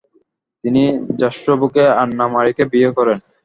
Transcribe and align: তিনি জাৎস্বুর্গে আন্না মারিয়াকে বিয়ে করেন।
তিনি 0.63 0.83
জাৎস্বুর্গে 1.19 1.85
আন্না 2.01 2.25
মারিয়াকে 2.33 2.63
বিয়ে 2.71 2.89
করেন। 2.97 3.17